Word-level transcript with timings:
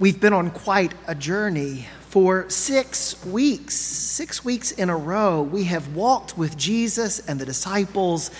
We've 0.00 0.18
been 0.18 0.32
on 0.32 0.50
quite 0.50 0.94
a 1.06 1.14
journey. 1.14 1.86
For 2.08 2.48
six 2.48 3.22
weeks, 3.26 3.74
six 3.74 4.42
weeks 4.42 4.72
in 4.72 4.88
a 4.88 4.96
row, 4.96 5.42
we 5.42 5.64
have 5.64 5.94
walked 5.94 6.38
with 6.38 6.56
Jesus 6.56 7.18
and 7.28 7.38
the 7.38 7.44
disciples 7.44 8.30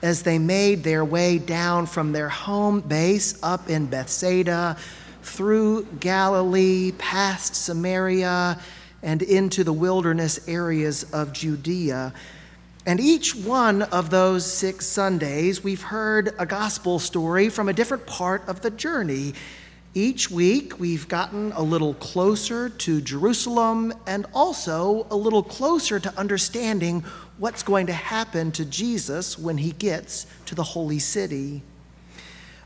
as 0.00 0.22
they 0.22 0.38
made 0.38 0.82
their 0.82 1.04
way 1.04 1.36
down 1.36 1.84
from 1.84 2.12
their 2.12 2.30
home 2.30 2.80
base 2.80 3.38
up 3.42 3.68
in 3.68 3.84
Bethsaida, 3.84 4.78
through 5.22 5.84
Galilee, 6.00 6.92
past 6.92 7.54
Samaria, 7.54 8.58
and 9.02 9.20
into 9.20 9.62
the 9.62 9.74
wilderness 9.74 10.48
areas 10.48 11.04
of 11.12 11.34
Judea. 11.34 12.14
And 12.86 12.98
each 12.98 13.34
one 13.34 13.82
of 13.82 14.08
those 14.08 14.50
six 14.50 14.86
Sundays, 14.86 15.62
we've 15.62 15.82
heard 15.82 16.34
a 16.38 16.46
gospel 16.46 16.98
story 16.98 17.50
from 17.50 17.68
a 17.68 17.74
different 17.74 18.06
part 18.06 18.48
of 18.48 18.62
the 18.62 18.70
journey. 18.70 19.34
Each 19.94 20.30
week, 20.30 20.78
we've 20.78 21.08
gotten 21.08 21.50
a 21.50 21.62
little 21.62 21.94
closer 21.94 22.68
to 22.68 23.00
Jerusalem 23.00 23.92
and 24.06 24.24
also 24.32 25.04
a 25.10 25.16
little 25.16 25.42
closer 25.42 25.98
to 25.98 26.16
understanding 26.16 27.00
what's 27.38 27.64
going 27.64 27.88
to 27.88 27.92
happen 27.92 28.52
to 28.52 28.64
Jesus 28.64 29.36
when 29.36 29.58
he 29.58 29.72
gets 29.72 30.26
to 30.46 30.54
the 30.54 30.62
holy 30.62 31.00
city. 31.00 31.62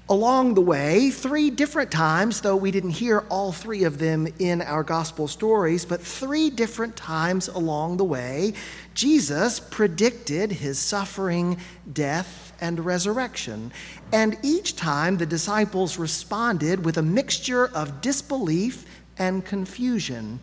Along 0.06 0.52
the 0.52 0.60
way, 0.60 1.08
three 1.10 1.48
different 1.48 1.90
times, 1.90 2.42
though 2.42 2.56
we 2.56 2.70
didn't 2.70 2.90
hear 2.90 3.20
all 3.30 3.52
three 3.52 3.84
of 3.84 3.98
them 3.98 4.28
in 4.38 4.60
our 4.60 4.82
gospel 4.82 5.26
stories, 5.26 5.86
but 5.86 6.02
three 6.02 6.50
different 6.50 6.94
times 6.94 7.48
along 7.48 7.96
the 7.96 8.04
way, 8.04 8.52
Jesus 8.92 9.58
predicted 9.58 10.52
his 10.52 10.78
suffering, 10.78 11.56
death, 11.90 12.52
and 12.60 12.84
resurrection. 12.84 13.72
And 14.12 14.36
each 14.42 14.76
time 14.76 15.16
the 15.16 15.24
disciples 15.24 15.96
responded 15.96 16.84
with 16.84 16.98
a 16.98 17.02
mixture 17.02 17.68
of 17.68 18.02
disbelief 18.02 18.84
and 19.16 19.42
confusion. 19.42 20.38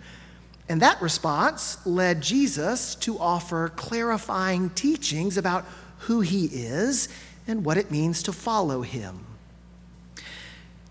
And 0.69 0.81
that 0.81 0.99
response 1.03 1.85
led 1.85 2.21
Jesus 2.21 2.95
to 2.95 3.19
offer 3.19 3.69
clarifying 3.75 4.71
teachings 4.71 5.37
about 5.37 5.65
who 5.99 6.21
he 6.21 6.45
is 6.45 7.09
and 7.47 7.63
what 7.63 7.77
it 7.77 7.91
means 7.91 8.23
to 8.23 8.33
follow 8.33 8.81
him. 8.81 9.27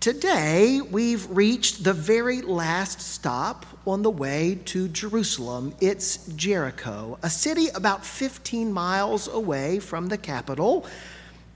Today, 0.01 0.81
we've 0.81 1.29
reached 1.29 1.83
the 1.83 1.93
very 1.93 2.41
last 2.41 2.99
stop 2.99 3.67
on 3.85 4.01
the 4.01 4.09
way 4.09 4.57
to 4.65 4.87
Jerusalem. 4.87 5.75
It's 5.79 6.25
Jericho, 6.29 7.19
a 7.21 7.29
city 7.29 7.67
about 7.75 8.03
15 8.03 8.73
miles 8.73 9.27
away 9.27 9.77
from 9.77 10.07
the 10.07 10.17
capital. 10.17 10.87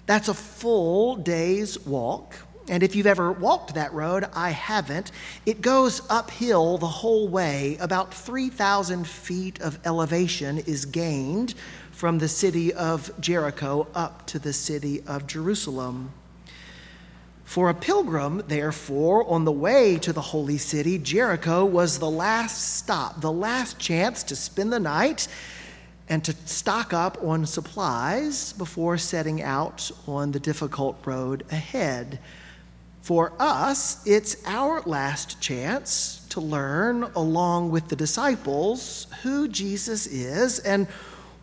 That's 0.06 0.28
a 0.28 0.36
full 0.36 1.16
day's 1.16 1.84
walk. 1.88 2.36
And 2.70 2.84
if 2.84 2.96
you've 2.96 3.08
ever 3.08 3.32
walked 3.32 3.74
that 3.74 3.92
road, 3.94 4.26
I 4.36 4.52
haven't. 4.52 5.12
It 5.48 5.62
goes 5.62 6.04
uphill 6.08 6.78
the 6.78 6.86
whole 6.86 7.28
way. 7.28 7.78
About 7.80 8.14
3,000 8.14 9.08
feet 9.08 9.60
of 9.60 9.80
elevation 9.88 10.60
is 10.60 10.86
gained 10.86 11.56
from 11.92 12.20
the 12.20 12.28
city 12.28 12.72
of 12.72 13.10
Jericho 13.20 13.88
up 13.96 14.28
to 14.28 14.38
the 14.38 14.54
city 14.54 15.02
of 15.08 15.26
Jerusalem. 15.26 16.12
For 17.46 17.70
a 17.70 17.76
pilgrim, 17.76 18.44
therefore, 18.48 19.24
on 19.32 19.46
the 19.46 19.52
way 19.52 19.98
to 20.00 20.12
the 20.12 20.20
holy 20.20 20.58
city, 20.58 20.98
Jericho 20.98 21.64
was 21.64 22.00
the 22.00 22.10
last 22.10 22.76
stop, 22.76 23.22
the 23.22 23.32
last 23.32 23.80
chance 23.80 24.24
to 24.24 24.36
spend 24.36 24.74
the 24.74 24.80
night 24.80 25.28
and 26.10 26.24
to 26.26 26.36
stock 26.46 26.92
up 26.92 27.18
on 27.24 27.46
supplies 27.46 28.52
before 28.54 28.98
setting 28.98 29.42
out 29.42 29.90
on 30.08 30.32
the 30.32 30.40
difficult 30.40 30.98
road 31.06 31.46
ahead. 31.52 32.20
For 33.02 33.32
us, 33.40 34.06
it's 34.08 34.38
our 34.48 34.82
last 34.82 35.40
chance 35.40 36.26
to 36.30 36.42
learn, 36.42 37.04
along 37.16 37.70
with 37.70 37.88
the 37.88 37.96
disciples, 37.96 39.06
who 39.22 39.48
Jesus 39.48 40.08
is 40.08 40.60
and 40.60 40.88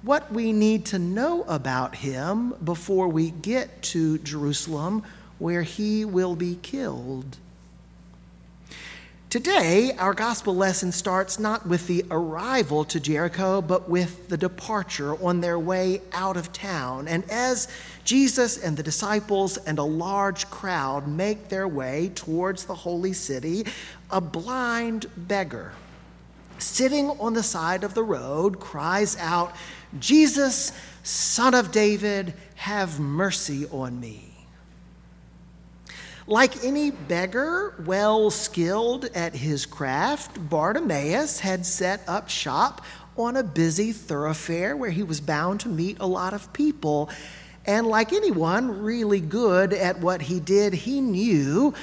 what 0.03 0.33
we 0.33 0.53
need 0.53 0.85
to 0.87 0.99
know 0.99 1.45
about 1.45 1.95
him 1.95 2.55
before 2.65 3.07
we 3.07 3.31
get 3.31 3.83
to 3.83 4.19
Jerusalem 4.19 5.05
where 5.43 5.63
he 5.63 6.05
will 6.05 6.37
be 6.37 6.57
killed. 6.63 7.37
Today, 9.29 9.93
our 9.99 10.15
gospel 10.15 10.55
lesson 10.55 10.93
starts 10.93 11.41
not 11.41 11.67
with 11.67 11.89
the 11.89 12.05
arrival 12.13 12.85
to 12.85 13.01
Jericho, 13.01 13.61
but 13.61 13.89
with 13.89 14.29
the 14.29 14.37
departure 14.37 15.21
on 15.25 15.41
their 15.41 15.59
way 15.59 16.01
out 16.13 16.37
of 16.37 16.53
town. 16.53 17.09
And 17.09 17.29
as 17.29 17.67
Jesus 18.05 18.57
and 18.57 18.77
the 18.77 18.85
disciples 18.85 19.57
and 19.57 19.79
a 19.79 19.83
large 19.83 20.49
crowd 20.49 21.09
make 21.09 21.49
their 21.49 21.67
way 21.67 22.13
towards 22.15 22.67
the 22.67 22.75
holy 22.75 23.13
city, 23.13 23.65
a 24.11 24.21
blind 24.21 25.07
beggar 25.17 25.73
sitting 26.59 27.11
on 27.11 27.35
the 27.35 27.43
side 27.43 27.83
of 27.83 27.95
the 27.95 28.05
road 28.05 28.61
cries 28.61 29.17
out, 29.17 29.57
Jesus, 29.99 30.71
son 31.03 31.55
of 31.55 31.73
David, 31.73 32.35
have 32.55 33.01
mercy 33.01 33.67
on 33.73 33.99
me. 33.99 34.32
Like 36.27 36.65
any 36.65 36.93
beggar 36.93 37.75
well 37.85 38.31
skilled 38.31 39.07
at 39.07 39.35
his 39.35 39.67
craft, 39.67 40.49
Bartimaeus 40.49 41.41
had 41.41 41.67
set 41.67 42.01
up 42.07 42.29
shop 42.29 42.85
on 43.17 43.37
a 43.37 43.43
busy 43.43 43.93
thoroughfare 43.93 44.77
where 44.77 44.91
he 44.91 45.03
was 45.03 45.21
bound 45.21 45.61
to 45.61 45.69
meet 45.69 45.97
a 45.99 46.07
lot 46.07 46.33
of 46.33 46.53
people. 46.53 47.11
And 47.67 47.87
like 47.87 48.13
anyone 48.13 48.83
really 48.83 49.21
good 49.21 49.73
at 49.73 49.99
what 50.01 50.23
he 50.23 50.39
did, 50.39 50.73
he 50.73 51.01
knew 51.01 51.75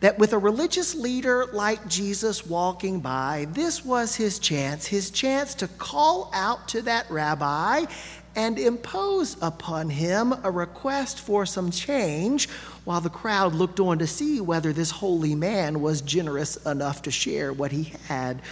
that 0.00 0.18
with 0.18 0.32
a 0.32 0.38
religious 0.38 0.94
leader 0.94 1.46
like 1.52 1.86
Jesus 1.86 2.46
walking 2.46 3.00
by, 3.00 3.46
this 3.52 3.84
was 3.84 4.16
his 4.16 4.38
chance, 4.38 4.86
his 4.86 5.10
chance 5.10 5.54
to 5.56 5.68
call 5.68 6.30
out 6.34 6.66
to 6.68 6.82
that 6.82 7.08
rabbi 7.10 7.84
and 8.34 8.58
impose 8.58 9.36
upon 9.42 9.90
him 9.90 10.34
a 10.42 10.50
request 10.50 11.20
for 11.20 11.44
some 11.46 11.70
change 11.70 12.48
while 12.84 13.00
the 13.00 13.10
crowd 13.10 13.54
looked 13.54 13.78
on 13.80 13.98
to 13.98 14.06
see 14.06 14.40
whether 14.40 14.72
this 14.72 14.90
holy 14.90 15.34
man 15.34 15.80
was 15.80 16.00
generous 16.00 16.56
enough 16.66 17.02
to 17.02 17.10
share 17.10 17.52
what 17.52 17.72
he 17.72 17.92
had. 18.08 18.42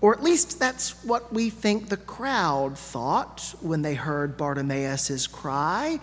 Or 0.00 0.14
at 0.14 0.22
least 0.22 0.58
that's 0.58 1.02
what 1.04 1.32
we 1.32 1.50
think 1.50 1.88
the 1.88 1.96
crowd 1.96 2.78
thought 2.78 3.54
when 3.60 3.82
they 3.82 3.94
heard 3.94 4.36
Bartimaeus' 4.36 5.26
cry, 5.26 6.00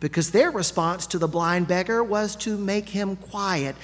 because 0.00 0.30
their 0.30 0.50
response 0.50 1.06
to 1.08 1.18
the 1.18 1.28
blind 1.28 1.68
beggar 1.68 2.02
was 2.02 2.34
to 2.36 2.56
make 2.56 2.88
him 2.88 3.16
quiet. 3.16 3.76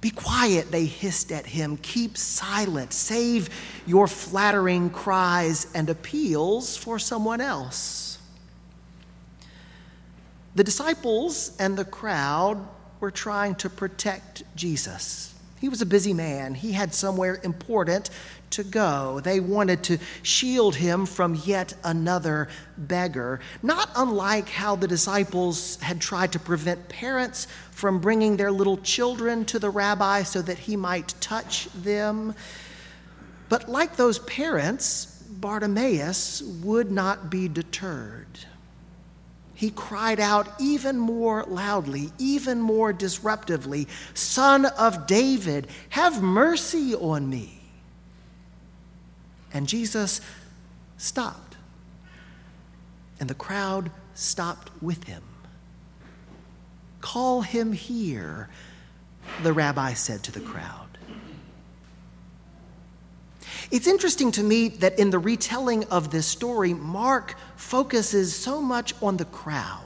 Be 0.00 0.10
quiet, 0.10 0.70
they 0.70 0.84
hissed 0.84 1.32
at 1.32 1.46
him. 1.46 1.76
Keep 1.78 2.16
silent. 2.16 2.92
Save 2.92 3.48
your 3.86 4.06
flattering 4.06 4.90
cries 4.90 5.66
and 5.74 5.90
appeals 5.90 6.76
for 6.76 6.98
someone 6.98 7.40
else. 7.40 8.18
The 10.54 10.64
disciples 10.64 11.54
and 11.58 11.76
the 11.76 11.84
crowd 11.84 12.66
were 13.00 13.10
trying 13.10 13.54
to 13.56 13.70
protect 13.70 14.42
Jesus. 14.54 15.34
He 15.58 15.68
was 15.68 15.80
a 15.80 15.86
busy 15.86 16.12
man. 16.12 16.54
He 16.54 16.72
had 16.72 16.92
somewhere 16.94 17.40
important 17.42 18.10
to 18.50 18.62
go. 18.62 19.20
They 19.20 19.40
wanted 19.40 19.82
to 19.84 19.98
shield 20.22 20.76
him 20.76 21.06
from 21.06 21.40
yet 21.44 21.74
another 21.82 22.48
beggar, 22.76 23.40
not 23.62 23.90
unlike 23.96 24.48
how 24.48 24.76
the 24.76 24.86
disciples 24.86 25.80
had 25.80 26.00
tried 26.00 26.32
to 26.32 26.38
prevent 26.38 26.88
parents 26.88 27.48
from 27.70 28.00
bringing 28.00 28.36
their 28.36 28.52
little 28.52 28.76
children 28.78 29.44
to 29.46 29.58
the 29.58 29.70
rabbi 29.70 30.22
so 30.22 30.42
that 30.42 30.58
he 30.58 30.76
might 30.76 31.14
touch 31.20 31.68
them. 31.72 32.34
But 33.48 33.68
like 33.68 33.96
those 33.96 34.18
parents, 34.20 35.22
Bartimaeus 35.28 36.42
would 36.62 36.90
not 36.90 37.30
be 37.30 37.48
deterred 37.48 38.26
he 39.56 39.70
cried 39.70 40.20
out 40.20 40.48
even 40.60 40.98
more 40.98 41.42
loudly, 41.44 42.12
even 42.18 42.60
more 42.60 42.92
disruptively, 42.92 43.88
Son 44.12 44.66
of 44.66 45.06
David, 45.06 45.66
have 45.88 46.22
mercy 46.22 46.94
on 46.94 47.28
me. 47.30 47.58
And 49.54 49.66
Jesus 49.66 50.20
stopped, 50.98 51.56
and 53.18 53.30
the 53.30 53.34
crowd 53.34 53.90
stopped 54.14 54.70
with 54.82 55.04
him. 55.04 55.22
Call 57.00 57.40
him 57.40 57.72
here, 57.72 58.50
the 59.42 59.54
rabbi 59.54 59.94
said 59.94 60.22
to 60.24 60.32
the 60.32 60.40
crowd. 60.40 60.98
It's 63.70 63.86
interesting 63.86 64.30
to 64.32 64.42
me 64.42 64.68
that 64.68 64.98
in 64.98 65.10
the 65.10 65.18
retelling 65.18 65.84
of 65.84 66.10
this 66.10 66.26
story, 66.26 66.72
Mark 66.72 67.34
focuses 67.56 68.34
so 68.34 68.62
much 68.62 68.94
on 69.02 69.16
the 69.16 69.24
crowd. 69.24 69.82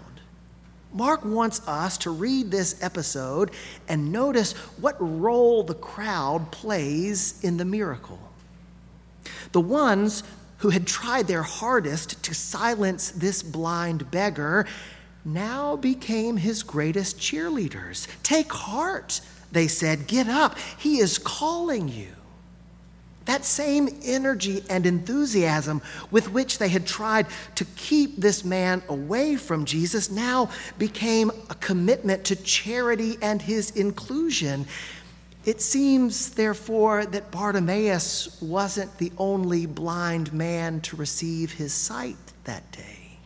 Mark 0.93 1.25
wants 1.25 1.67
us 1.69 1.97
to 1.99 2.11
read 2.11 2.51
this 2.51 2.83
episode 2.83 3.53
and 3.89 4.13
notice 4.13 4.53
what 4.79 4.97
role 4.99 5.63
the 5.63 5.75
crowd 5.75 6.51
plays 6.51 7.43
in 7.43 7.57
the 7.57 7.65
miracle. 7.65 8.19
The 9.53 9.61
ones 9.61 10.25
who 10.59 10.71
had 10.71 10.87
tried 10.87 11.27
their 11.27 11.43
hardest 11.43 12.23
to 12.25 12.35
silence 12.35 13.11
this 13.13 13.43
blind 13.43 14.11
beggar 14.11 14.67
now 15.25 15.77
became 15.77 16.37
his 16.37 16.63
greatest 16.63 17.19
cheerleaders. 17.19 18.07
Take 18.23 18.53
heart, 18.53 19.21
they 19.53 19.69
said, 19.69 20.07
Get 20.07 20.29
up, 20.29 20.59
he 20.79 20.99
is 20.99 21.19
calling 21.19 21.89
you. 21.89 22.15
That 23.31 23.45
same 23.45 23.89
energy 24.03 24.65
and 24.69 24.85
enthusiasm 24.85 25.83
with 26.11 26.33
which 26.33 26.59
they 26.59 26.69
had 26.69 26.85
tried 26.85 27.29
to 27.55 27.65
keep 27.77 28.17
this 28.17 28.45
man 28.45 28.83
away 28.89 29.37
from 29.37 29.67
Jesus 29.67 30.11
now 30.11 30.51
became 30.79 31.31
a 31.49 31.55
commitment 31.55 32.25
to 32.25 32.35
charity 32.35 33.19
and 33.23 33.41
his 33.41 33.71
inclusion. 33.71 34.67
It 35.45 35.61
seems, 35.61 36.31
therefore, 36.31 37.07
that 37.07 37.31
Bartimaeus 37.31 38.43
wasn't 38.43 38.99
the 38.99 39.13
only 39.17 39.65
blind 39.65 40.33
man 40.33 40.81
to 40.81 40.97
receive 40.97 41.53
his 41.53 41.73
sight 41.73 42.17
that 42.43 42.73
day. 42.73 43.17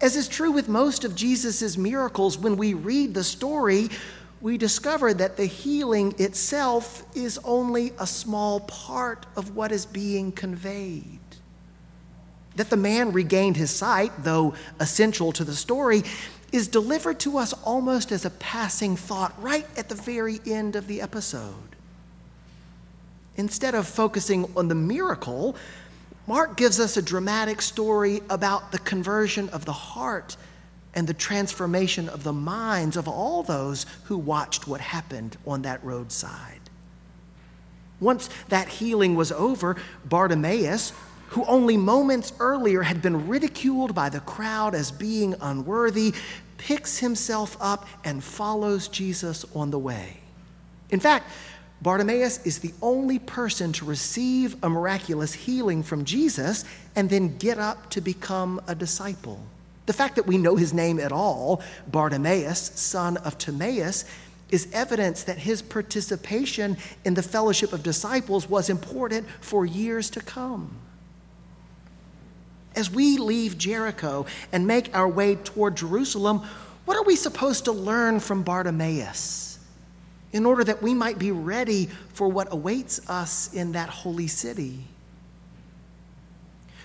As 0.00 0.16
is 0.16 0.28
true 0.28 0.50
with 0.50 0.66
most 0.66 1.04
of 1.04 1.14
Jesus' 1.14 1.76
miracles, 1.76 2.38
when 2.38 2.56
we 2.56 2.72
read 2.72 3.12
the 3.12 3.22
story, 3.22 3.90
we 4.40 4.56
discover 4.56 5.12
that 5.14 5.36
the 5.36 5.46
healing 5.46 6.14
itself 6.18 7.04
is 7.16 7.38
only 7.44 7.92
a 7.98 8.06
small 8.06 8.60
part 8.60 9.26
of 9.36 9.56
what 9.56 9.72
is 9.72 9.84
being 9.84 10.30
conveyed. 10.30 11.18
That 12.56 12.70
the 12.70 12.76
man 12.76 13.12
regained 13.12 13.56
his 13.56 13.70
sight, 13.70 14.12
though 14.18 14.54
essential 14.80 15.32
to 15.32 15.44
the 15.44 15.56
story, 15.56 16.02
is 16.52 16.68
delivered 16.68 17.20
to 17.20 17.38
us 17.38 17.52
almost 17.64 18.10
as 18.10 18.24
a 18.24 18.30
passing 18.30 18.96
thought 18.96 19.34
right 19.42 19.66
at 19.76 19.88
the 19.88 19.94
very 19.94 20.40
end 20.46 20.76
of 20.76 20.86
the 20.86 21.00
episode. 21.00 21.54
Instead 23.36 23.74
of 23.74 23.86
focusing 23.86 24.50
on 24.56 24.68
the 24.68 24.74
miracle, 24.74 25.56
Mark 26.26 26.56
gives 26.56 26.80
us 26.80 26.96
a 26.96 27.02
dramatic 27.02 27.62
story 27.62 28.22
about 28.30 28.72
the 28.72 28.78
conversion 28.78 29.48
of 29.50 29.64
the 29.64 29.72
heart 29.72 30.36
and 30.98 31.06
the 31.06 31.14
transformation 31.14 32.08
of 32.08 32.24
the 32.24 32.32
minds 32.32 32.96
of 32.96 33.06
all 33.06 33.44
those 33.44 33.86
who 34.06 34.18
watched 34.18 34.66
what 34.66 34.80
happened 34.80 35.36
on 35.46 35.62
that 35.62 35.82
roadside. 35.84 36.58
Once 38.00 38.28
that 38.48 38.66
healing 38.66 39.14
was 39.14 39.30
over, 39.30 39.76
Bartimaeus, 40.06 40.92
who 41.28 41.44
only 41.44 41.76
moments 41.76 42.32
earlier 42.40 42.82
had 42.82 43.00
been 43.00 43.28
ridiculed 43.28 43.94
by 43.94 44.08
the 44.08 44.18
crowd 44.18 44.74
as 44.74 44.90
being 44.90 45.36
unworthy, 45.40 46.12
picks 46.56 46.98
himself 46.98 47.56
up 47.60 47.86
and 48.02 48.24
follows 48.24 48.88
Jesus 48.88 49.44
on 49.54 49.70
the 49.70 49.78
way. 49.78 50.16
In 50.90 50.98
fact, 50.98 51.30
Bartimaeus 51.80 52.44
is 52.44 52.58
the 52.58 52.74
only 52.82 53.20
person 53.20 53.72
to 53.74 53.84
receive 53.84 54.56
a 54.64 54.68
miraculous 54.68 55.32
healing 55.32 55.84
from 55.84 56.04
Jesus 56.04 56.64
and 56.96 57.08
then 57.08 57.38
get 57.38 57.56
up 57.60 57.88
to 57.90 58.00
become 58.00 58.60
a 58.66 58.74
disciple. 58.74 59.38
The 59.88 59.94
fact 59.94 60.16
that 60.16 60.26
we 60.26 60.36
know 60.36 60.56
his 60.56 60.74
name 60.74 61.00
at 61.00 61.12
all, 61.12 61.62
Bartimaeus, 61.90 62.72
son 62.74 63.16
of 63.16 63.38
Timaeus, 63.38 64.04
is 64.50 64.68
evidence 64.70 65.22
that 65.22 65.38
his 65.38 65.62
participation 65.62 66.76
in 67.06 67.14
the 67.14 67.22
fellowship 67.22 67.72
of 67.72 67.82
disciples 67.82 68.50
was 68.50 68.68
important 68.68 69.26
for 69.40 69.64
years 69.64 70.10
to 70.10 70.20
come. 70.20 70.76
As 72.76 72.90
we 72.90 73.16
leave 73.16 73.56
Jericho 73.56 74.26
and 74.52 74.66
make 74.66 74.94
our 74.94 75.08
way 75.08 75.36
toward 75.36 75.78
Jerusalem, 75.78 76.42
what 76.84 76.98
are 76.98 77.04
we 77.04 77.16
supposed 77.16 77.64
to 77.64 77.72
learn 77.72 78.20
from 78.20 78.42
Bartimaeus 78.42 79.58
in 80.32 80.44
order 80.44 80.64
that 80.64 80.82
we 80.82 80.92
might 80.92 81.18
be 81.18 81.32
ready 81.32 81.88
for 82.12 82.28
what 82.28 82.52
awaits 82.52 83.08
us 83.08 83.54
in 83.54 83.72
that 83.72 83.88
holy 83.88 84.26
city? 84.26 84.84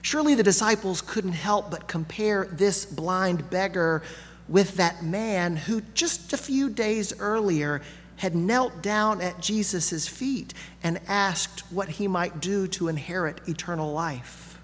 Surely 0.04 0.36
the 0.36 0.44
disciples 0.44 1.02
couldn't 1.02 1.32
help 1.32 1.72
but 1.72 1.88
compare 1.88 2.46
this 2.52 2.86
blind 2.86 3.50
beggar 3.50 4.04
with 4.50 4.76
that 4.76 5.02
man 5.02 5.56
who 5.56 5.82
just 5.94 6.34
a 6.34 6.38
few 6.38 6.70
days 6.70 7.18
earlier 7.20 7.82
had 8.18 8.36
knelt 8.36 8.84
down 8.84 9.22
at 9.22 9.40
Jesus' 9.40 10.06
feet 10.08 10.54
and 10.84 11.00
asked 11.08 11.62
what 11.72 11.88
he 11.88 12.08
might 12.08 12.42
do 12.42 12.68
to 12.68 12.90
inherit 12.90 13.48
eternal 13.48 13.94
life. 13.94 14.60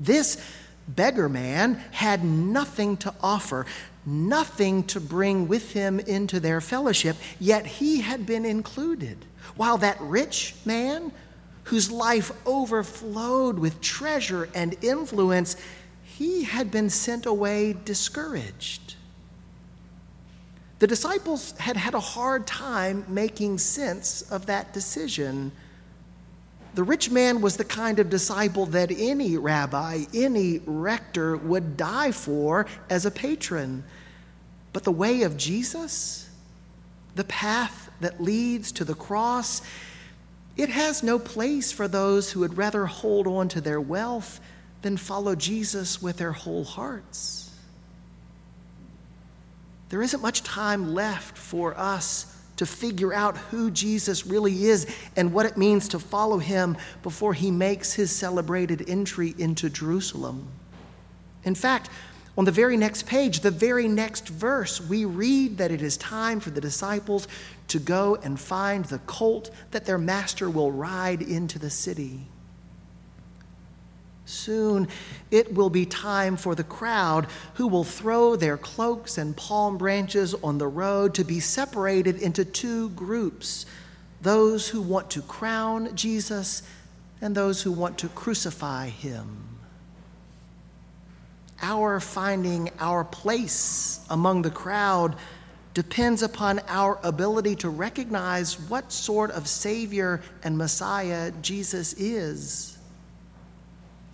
This 0.00 0.42
beggar 0.88 1.28
man 1.28 1.74
had 1.92 2.24
nothing 2.24 2.96
to 2.98 3.14
offer, 3.22 3.66
nothing 4.06 4.84
to 4.84 4.98
bring 4.98 5.46
with 5.46 5.72
him 5.72 6.00
into 6.00 6.40
their 6.40 6.62
fellowship, 6.62 7.16
yet 7.38 7.66
he 7.66 8.00
had 8.00 8.24
been 8.24 8.46
included, 8.46 9.26
while 9.56 9.76
that 9.78 10.00
rich 10.00 10.54
man 10.64 11.12
whose 11.66 11.90
life 11.90 12.30
overflowed 12.46 13.58
with 13.58 13.80
treasure 13.80 14.48
and 14.54 14.76
influence, 14.82 15.56
he 16.04 16.44
had 16.44 16.70
been 16.70 16.88
sent 16.88 17.26
away 17.26 17.74
discouraged. 17.84 18.94
The 20.78 20.86
disciples 20.86 21.52
had 21.58 21.76
had 21.76 21.94
a 21.94 22.00
hard 22.00 22.46
time 22.46 23.04
making 23.08 23.58
sense 23.58 24.22
of 24.30 24.46
that 24.46 24.72
decision. 24.72 25.50
The 26.74 26.84
rich 26.84 27.10
man 27.10 27.40
was 27.40 27.56
the 27.56 27.64
kind 27.64 27.98
of 27.98 28.10
disciple 28.10 28.66
that 28.66 28.92
any 28.92 29.36
rabbi, 29.36 30.04
any 30.14 30.60
rector 30.66 31.36
would 31.36 31.76
die 31.76 32.12
for 32.12 32.66
as 32.88 33.04
a 33.06 33.10
patron. 33.10 33.82
But 34.72 34.84
the 34.84 34.92
way 34.92 35.22
of 35.22 35.36
Jesus, 35.36 36.30
the 37.16 37.24
path 37.24 37.90
that 38.00 38.22
leads 38.22 38.70
to 38.72 38.84
the 38.84 38.94
cross, 38.94 39.62
it 40.56 40.70
has 40.70 41.02
no 41.02 41.18
place 41.18 41.70
for 41.72 41.86
those 41.86 42.32
who 42.32 42.40
would 42.40 42.56
rather 42.56 42.86
hold 42.86 43.26
on 43.26 43.48
to 43.48 43.60
their 43.60 43.80
wealth 43.80 44.40
than 44.82 44.96
follow 44.96 45.34
Jesus 45.34 46.00
with 46.00 46.16
their 46.16 46.32
whole 46.32 46.64
hearts. 46.64 47.50
There 49.88 50.02
isn't 50.02 50.22
much 50.22 50.42
time 50.42 50.94
left 50.94 51.36
for 51.36 51.76
us 51.78 52.32
to 52.56 52.66
figure 52.66 53.12
out 53.12 53.36
who 53.36 53.70
Jesus 53.70 54.26
really 54.26 54.64
is 54.64 54.86
and 55.14 55.32
what 55.32 55.46
it 55.46 55.56
means 55.56 55.88
to 55.88 55.98
follow 55.98 56.38
him 56.38 56.76
before 57.02 57.34
he 57.34 57.50
makes 57.50 57.92
his 57.92 58.10
celebrated 58.10 58.88
entry 58.88 59.34
into 59.38 59.68
Jerusalem. 59.68 60.48
In 61.44 61.54
fact, 61.54 61.90
on 62.36 62.44
the 62.44 62.52
very 62.52 62.76
next 62.76 63.06
page, 63.06 63.40
the 63.40 63.50
very 63.50 63.88
next 63.88 64.28
verse, 64.28 64.80
we 64.80 65.04
read 65.04 65.56
that 65.58 65.70
it 65.70 65.80
is 65.80 65.96
time 65.96 66.38
for 66.38 66.50
the 66.50 66.60
disciples 66.60 67.26
to 67.68 67.78
go 67.78 68.16
and 68.22 68.38
find 68.38 68.84
the 68.84 68.98
colt 69.00 69.50
that 69.70 69.86
their 69.86 69.98
master 69.98 70.50
will 70.50 70.70
ride 70.70 71.22
into 71.22 71.58
the 71.58 71.70
city. 71.70 72.26
Soon 74.26 74.88
it 75.30 75.54
will 75.54 75.70
be 75.70 75.86
time 75.86 76.36
for 76.36 76.54
the 76.54 76.64
crowd 76.64 77.26
who 77.54 77.68
will 77.68 77.84
throw 77.84 78.36
their 78.36 78.58
cloaks 78.58 79.16
and 79.16 79.36
palm 79.36 79.78
branches 79.78 80.34
on 80.34 80.58
the 80.58 80.66
road 80.66 81.14
to 81.14 81.24
be 81.24 81.40
separated 81.40 82.16
into 82.20 82.44
two 82.44 82.90
groups 82.90 83.66
those 84.22 84.68
who 84.70 84.82
want 84.82 85.10
to 85.10 85.22
crown 85.22 85.94
Jesus 85.94 86.62
and 87.20 87.34
those 87.34 87.62
who 87.62 87.70
want 87.70 87.98
to 87.98 88.08
crucify 88.08 88.88
him 88.88 89.55
our 91.62 92.00
finding 92.00 92.70
our 92.78 93.04
place 93.04 94.00
among 94.10 94.42
the 94.42 94.50
crowd 94.50 95.16
depends 95.74 96.22
upon 96.22 96.60
our 96.68 96.98
ability 97.02 97.54
to 97.56 97.68
recognize 97.68 98.58
what 98.58 98.90
sort 98.90 99.30
of 99.30 99.46
Savior 99.46 100.22
and 100.42 100.56
Messiah 100.56 101.32
Jesus 101.42 101.92
is. 101.94 102.78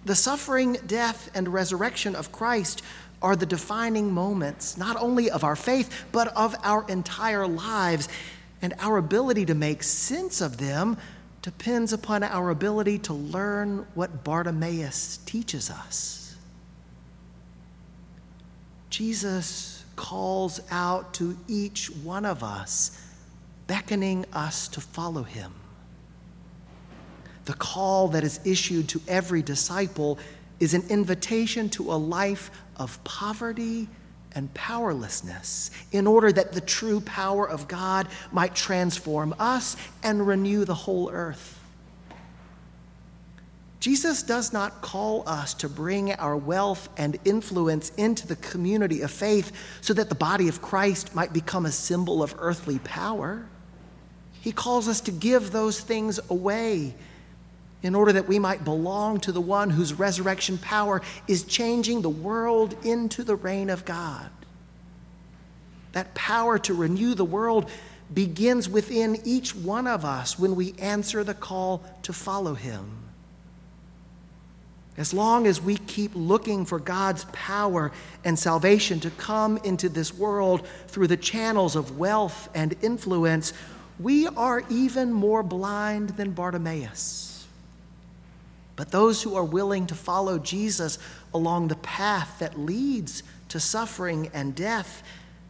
The 0.05 0.17
suffering, 0.17 0.77
death, 0.87 1.31
and 1.35 1.49
resurrection 1.49 2.17
of 2.17 2.33
Christ 2.33 2.83
are 3.23 3.37
the 3.37 3.47
defining 3.47 4.13
moments, 4.13 4.77
not 4.77 4.97
only 5.01 5.31
of 5.31 5.45
our 5.45 5.55
faith, 5.55 6.07
but 6.11 6.29
of 6.37 6.57
our 6.65 6.85
entire 6.89 7.47
lives. 7.47 8.09
And 8.61 8.75
our 8.81 8.97
ability 8.97 9.47
to 9.47 9.55
make 9.55 9.85
sense 9.85 10.41
of 10.41 10.57
them 10.57 10.97
depends 11.43 11.93
upon 11.93 12.25
our 12.25 12.51
ability 12.51 12.99
to 12.99 13.13
learn 13.13 13.87
what 13.95 14.25
Bartimaeus 14.25 15.19
teaches 15.27 15.71
us. 15.71 16.22
Jesus 18.93 19.87
calls 19.97 20.61
out 20.71 21.15
to 21.15 21.39
each 21.49 21.87
one 21.87 22.27
of 22.27 22.45
us, 22.45 23.03
beckoning 23.67 24.27
us 24.35 24.69
to 24.69 24.83
follow 24.83 25.23
him. 25.23 25.55
The 27.47 27.55
call 27.55 28.09
that 28.09 28.23
is 28.23 28.39
issued 28.45 28.91
to 28.91 29.01
every 29.09 29.41
disciple 29.41 30.19
is 30.61 30.75
an 30.75 30.85
invitation 30.91 31.71
to 31.71 31.91
a 31.91 31.95
life 31.95 32.51
of 32.77 33.03
poverty 33.03 33.89
and 34.35 34.53
powerlessness 34.53 35.71
in 35.91 36.07
order 36.07 36.31
that 36.31 36.53
the 36.53 36.61
true 36.61 37.01
power 37.01 37.49
of 37.49 37.69
God 37.69 38.09
might 38.31 38.55
transform 38.55 39.35
us 39.39 39.75
and 40.03 40.27
renew 40.27 40.67
the 40.67 40.75
whole 40.75 41.11
earth. 41.11 41.62
Jesus 43.83 44.23
does 44.23 44.53
not 44.53 44.81
call 44.81 45.29
us 45.29 45.55
to 45.55 45.69
bring 45.69 46.13
our 46.13 46.37
wealth 46.37 46.89
and 46.97 47.19
influence 47.25 47.91
into 47.97 48.29
the 48.29 48.37
community 48.37 49.01
of 49.01 49.11
faith 49.11 49.51
so 49.81 49.93
that 49.95 50.09
the 50.09 50.15
body 50.15 50.47
of 50.47 50.63
Christ 50.63 51.17
might 51.17 51.33
become 51.33 51.67
a 51.67 51.73
symbol 51.73 52.23
of 52.23 52.33
earthly 52.39 52.79
power. 52.79 53.45
He 54.41 54.53
calls 54.53 54.87
us 54.87 55.01
to 55.01 55.11
give 55.11 55.51
those 55.51 55.81
things 55.81 56.21
away 56.31 56.95
in 57.83 57.97
order 57.97 58.13
that 58.13 58.29
we 58.29 58.39
might 58.39 58.63
belong 58.63 59.19
to 59.19 59.33
the 59.33 59.41
one 59.41 59.69
whose 59.69 59.95
resurrection 59.95 60.59
power 60.59 61.03
is 61.27 61.43
changing 61.43 62.03
the 62.03 62.09
world 62.09 62.77
into 62.85 63.25
the 63.25 63.35
reign 63.35 63.69
of 63.69 63.85
God. 63.85 64.31
That 65.91 66.15
power 66.15 66.57
to 66.61 66.73
renew 66.73 67.17
the 67.17 67.25
world 67.25 67.69
begins 68.15 68.69
within 68.69 69.21
each 69.25 69.57
one 69.57 69.89
of 69.89 70.05
us 70.05 70.39
when 70.39 70.55
we 70.55 70.73
answer 70.79 71.25
the 71.25 71.35
call 71.35 71.83
to 72.03 72.13
follow 72.13 72.55
him. 72.55 73.03
As 74.99 75.15
long 75.15 75.47
as 75.47 75.61
we 75.61 75.79
keep 75.79 76.13
looking 76.15 76.67
for 76.67 76.79
God's 76.79 77.25
power 77.33 77.93
and 78.25 78.39
salvation 78.39 79.01
to 79.01 79.11
come 79.11 79.57
into 79.59 79.89
this 79.89 80.13
world 80.13 80.67
through 80.89 81.07
the 81.07 81.17
channels 81.17 81.77
of 81.77 81.99
wealth 81.99 82.51
and 82.55 82.75
influence, 82.83 83.55
we 83.99 84.27
are 84.27 84.63
even 84.69 85.13
more 85.13 85.43
blind 85.43 86.11
than 86.11 86.33
Bartimaeus. 86.33 87.47
But 88.77 88.91
those 88.91 89.23
who 89.23 89.35
are 89.35 89.45
willing 89.45 89.87
to 89.87 89.95
follow 89.95 90.39
Jesus 90.39 90.99
along 91.33 91.69
the 91.69 91.77
path 91.77 92.39
that 92.39 92.59
leads 92.59 93.23
to 93.49 93.61
suffering 93.61 94.31
and 94.35 94.55
death, 94.55 95.03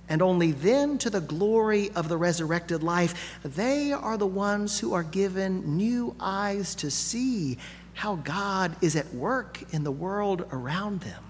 and 0.08 0.20
only 0.20 0.52
then 0.52 0.99
to 0.99 1.11
the 1.11 1.20
glory 1.20 1.90
of 1.92 2.08
the 2.08 2.16
resurrected 2.16 2.82
life, 2.82 3.38
they 3.42 3.92
are 3.92 4.16
the 4.16 4.26
ones 4.26 4.78
who 4.80 4.92
are 4.92 5.02
given 5.02 5.76
new 5.76 6.14
eyes 6.20 6.75
to 6.76 6.90
see 6.90 7.58
how 7.94 8.16
God 8.16 8.76
is 8.80 8.96
at 8.96 9.12
work 9.14 9.62
in 9.72 9.84
the 9.84 9.92
world 9.92 10.46
around 10.52 11.00
them. 11.00 11.22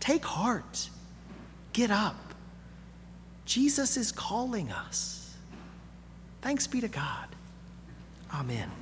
Take 0.00 0.24
heart, 0.24 0.90
get 1.72 1.90
up. 1.90 2.16
Jesus 3.44 3.96
is 3.96 4.10
calling 4.10 4.72
us. 4.72 5.36
Thanks 6.40 6.66
be 6.66 6.80
to 6.80 6.88
God. 6.88 7.28
Amen. 8.32 8.81